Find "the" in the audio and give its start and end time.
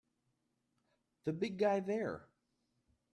1.25-1.31